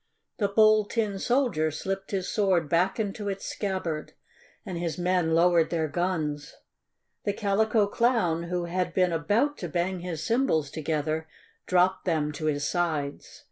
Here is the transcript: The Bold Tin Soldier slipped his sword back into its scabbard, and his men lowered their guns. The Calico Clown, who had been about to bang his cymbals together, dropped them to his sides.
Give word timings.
The 0.39 0.47
Bold 0.47 0.89
Tin 0.89 1.19
Soldier 1.19 1.69
slipped 1.69 2.09
his 2.09 2.27
sword 2.27 2.67
back 2.67 2.99
into 2.99 3.29
its 3.29 3.45
scabbard, 3.45 4.13
and 4.65 4.75
his 4.79 4.97
men 4.97 5.35
lowered 5.35 5.69
their 5.69 5.87
guns. 5.87 6.55
The 7.23 7.33
Calico 7.33 7.85
Clown, 7.85 8.45
who 8.45 8.65
had 8.65 8.95
been 8.95 9.13
about 9.13 9.59
to 9.59 9.69
bang 9.69 9.99
his 9.99 10.23
cymbals 10.23 10.71
together, 10.71 11.27
dropped 11.67 12.05
them 12.05 12.31
to 12.31 12.45
his 12.45 12.67
sides. 12.67 13.39